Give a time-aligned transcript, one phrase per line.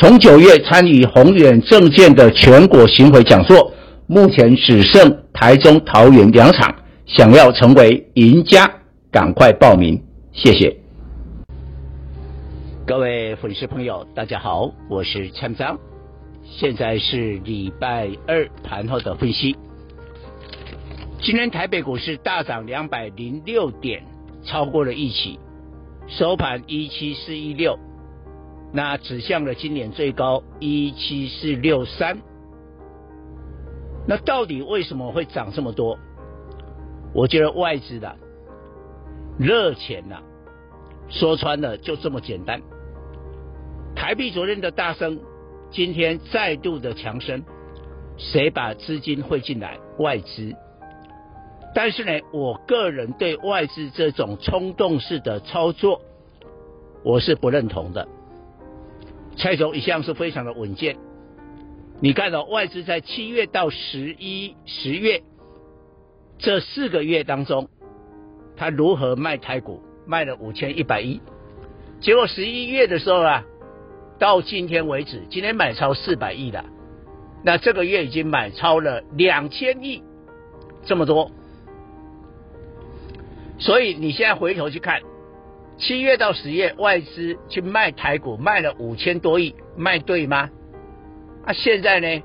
[0.00, 3.70] 从九月参与宏远证券的全国巡回讲座，
[4.06, 6.74] 目前只剩台中、桃园两场。
[7.04, 8.66] 想要成为赢家，
[9.12, 10.02] 赶快报名，
[10.32, 10.74] 谢谢。
[12.86, 15.78] 各位粉丝朋友，大家好，我是蔡章，
[16.44, 19.54] 现在是礼拜二盘后的分析。
[21.20, 24.02] 今天台北股市大涨两百零六点，
[24.46, 25.38] 超过了预期，
[26.08, 27.78] 收盘一七四一六。
[28.72, 32.18] 那指向了今年最高一七四六三，
[34.06, 35.98] 那到底为什么会涨这么多？
[37.12, 38.16] 我觉得外资的
[39.38, 40.22] 热钱呐，
[41.08, 42.62] 说穿了就这么简单。
[43.96, 45.18] 台币昨天的大升，
[45.70, 47.42] 今天再度的强升，
[48.16, 49.78] 谁把资金汇进来？
[49.98, 50.54] 外资。
[51.74, 56.00] 但是呢，我个人对外资这种冲动式的操作，
[57.02, 58.06] 我是不认同的。
[59.40, 60.98] 蔡总一向是非常的稳健，
[61.98, 65.22] 你看到外资在七月到十一、十月
[66.38, 67.70] 这四个月当中，
[68.54, 71.22] 他如何卖台股，卖了五千一百亿，
[72.02, 73.42] 结果十一月的时候啊，
[74.18, 76.66] 到今天为止，今天买超四百亿了，
[77.42, 80.02] 那这个月已经买超了两千亿，
[80.84, 81.30] 这么多，
[83.58, 85.00] 所以你现在回头去看。
[85.80, 90.50] 七月到十月，外资去卖台股，卖了五千多亿，卖对吗？
[91.46, 92.22] 啊，现在呢，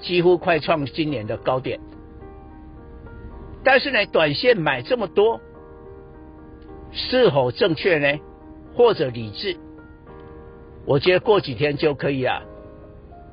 [0.00, 1.78] 几乎快创今年的高点。
[3.62, 5.40] 但是呢，短线买这么多，
[6.90, 8.18] 是否正确呢？
[8.74, 9.56] 或者理智？
[10.84, 12.42] 我觉得过几天就可以啊，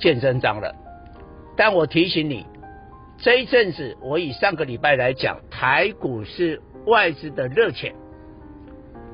[0.00, 0.74] 见真章了。
[1.56, 2.44] 但我提醒你，
[3.18, 7.94] 这一阵子，我以上个礼拜来讲，台股是外资的热钱。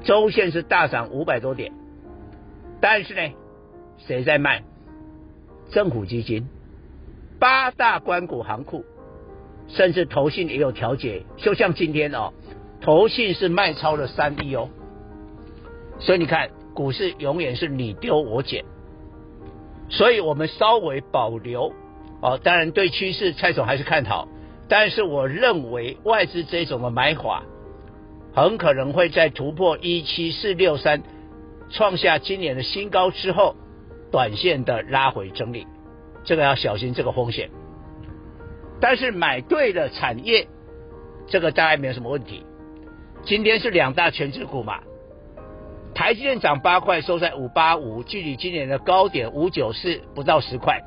[0.05, 1.73] 周线是大涨五百多点，
[2.81, 3.35] 但是呢，
[3.99, 4.63] 谁在卖？
[5.71, 6.47] 政府基金、
[7.39, 8.85] 八大关股行库，
[9.69, 11.25] 甚至投信也有调节。
[11.39, 12.33] 就像今天哦，
[12.83, 14.69] 投信是卖超了三亿哦。
[15.99, 18.65] 所以你看，股市永远是你丢我捡。
[19.89, 21.73] 所以我们稍微保留
[22.21, 24.29] 哦，当然对趋势蔡总还是看好，
[24.69, 27.43] 但是我认为外资这种的买法。
[28.35, 31.03] 很可能会在突破一七四六三，
[31.71, 33.55] 创下今年的新高之后，
[34.11, 35.67] 短线的拉回整理，
[36.25, 37.51] 这个要小心这个风险。
[38.81, 40.49] 但是买对了产业，
[41.29, 42.45] 这个大概没有什么问题。
[43.25, 44.81] 今天是两大权值股嘛，
[45.95, 50.83] 台积电涨八块，收在五八五，距离今年的高点五九四不到十块，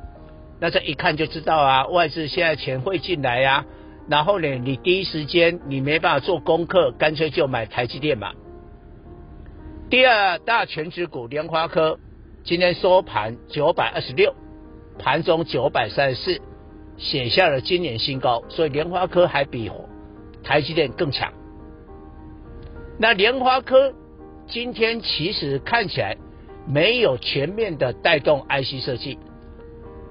[0.59, 3.65] 那这一看就知道啊，外资现在钱会进来呀、啊。
[4.09, 8.31] 然后呢，你第一时间你没办法做功课，干脆就买台积电嘛。
[9.89, 11.99] 第二大权值股联发科，
[12.43, 14.33] 今天收盘九百二十六，
[14.97, 16.41] 盘中九百三十四，
[16.97, 19.69] 写下了今年新高，所以联发科还比
[20.43, 21.31] 台积电更强。
[22.97, 23.93] 那联发科
[24.47, 26.17] 今天其实看起来
[26.65, 29.19] 没有全面的带动 IC 设计，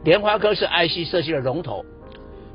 [0.04, 1.84] 联发科是 IC 设计的龙头。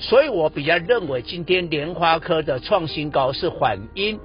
[0.01, 4.19] 所以我比较认为，今天联发科的创新高是反映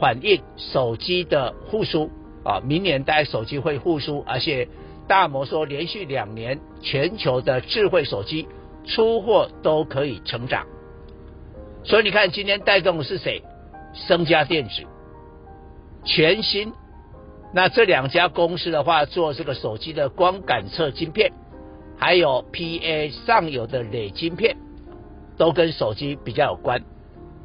[0.00, 2.10] 反映手机的复苏
[2.42, 4.66] 啊，明年带手机会复苏，而且
[5.06, 8.48] 大摩说连续两年全球的智慧手机
[8.86, 10.66] 出货都可以成长。
[11.84, 13.42] 所以你看今天带动的是谁？
[13.92, 14.82] 升佳电子、
[16.04, 16.72] 全新。
[17.52, 21.30] 那这两家公司的话，做这个手机的光感测晶片，
[21.98, 24.56] 还有 PA 上游的磊晶片。
[25.36, 26.82] 都跟手机比较有关，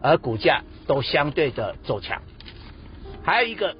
[0.01, 2.21] 而股价都相对的走强。
[3.23, 3.75] 还有一个，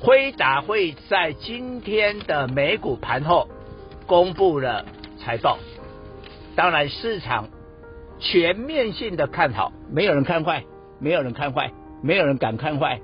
[0.00, 3.48] 辉达会在今天的美股盘后
[4.06, 4.86] 公布了
[5.18, 5.58] 财报，
[6.56, 7.48] 当然市场
[8.18, 10.64] 全面性的看好，没有人看坏，
[11.00, 11.72] 没有人看坏，
[12.02, 13.00] 没有人敢看坏。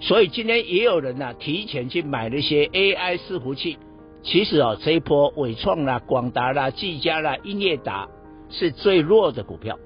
[0.00, 3.78] 所以今天也有人呢、啊、提前去买了一些 AI 伺服器。
[4.22, 8.08] 其实哦，这一波纬创啦、广达啦、技嘉啦、英业达。
[8.56, 9.76] 是最弱的股票，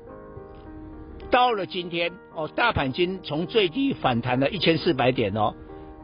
[1.31, 5.55] 到了今天哦，大盘金从最低反弹了一千四百点哦，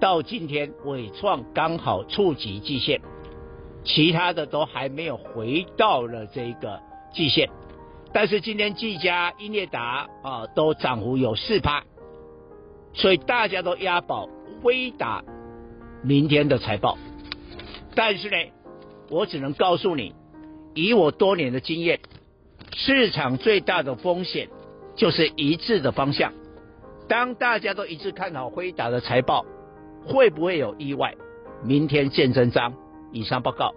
[0.00, 3.02] 到今天纬创刚好触及季线，
[3.84, 6.81] 其他的都还没有回到了这个
[7.12, 7.50] 季线。
[8.14, 11.84] 但是今天技嘉、英业达啊都涨幅有四趴，
[12.94, 14.28] 所以大家都押宝
[14.62, 15.22] 微达
[16.02, 16.96] 明天的财报。
[17.94, 18.37] 但是呢，
[19.10, 20.14] 我只能告诉你，
[20.75, 22.00] 以我多年的经验，
[22.76, 24.49] 市场最大的风险
[24.97, 26.32] 就是一致的方向。
[27.09, 29.47] 当大家都一致看好辉达的财报，
[30.05, 31.15] 会不会有意外？
[31.62, 32.75] 明天见真章。
[33.12, 33.73] 以上报告。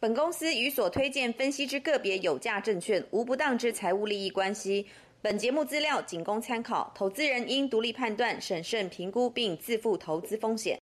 [0.00, 4.86] 本公司与所推荐分析之个别有价证券无不当之财务利益关系。
[5.20, 10.80] 本节目资料仅供参考，投资人应独立判断、审慎评估并自负投资风险。